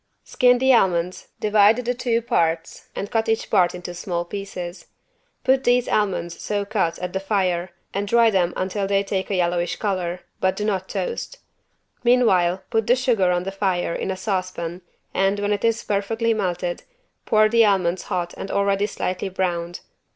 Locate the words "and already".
18.35-18.87